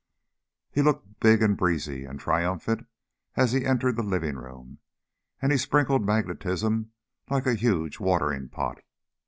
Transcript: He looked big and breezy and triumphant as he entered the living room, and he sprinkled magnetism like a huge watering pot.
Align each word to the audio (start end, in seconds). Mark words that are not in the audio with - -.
He 0.71 0.81
looked 0.81 1.19
big 1.19 1.43
and 1.43 1.55
breezy 1.55 2.05
and 2.05 2.19
triumphant 2.19 2.87
as 3.35 3.51
he 3.51 3.67
entered 3.67 3.95
the 3.97 4.01
living 4.01 4.35
room, 4.35 4.79
and 5.39 5.51
he 5.51 5.59
sprinkled 5.59 6.03
magnetism 6.03 6.91
like 7.29 7.45
a 7.45 7.53
huge 7.53 7.99
watering 7.99 8.49
pot. 8.49 8.81